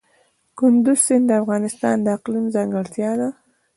کندز 0.57 0.97
سیند 1.05 1.25
د 1.29 1.31
افغانستان 1.41 1.95
د 2.01 2.07
اقلیم 2.17 2.45
ځانګړتیا 2.55 3.11
ده. 3.19 3.29